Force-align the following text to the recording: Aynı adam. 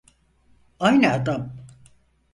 Aynı 0.79 1.11
adam. 1.13 1.53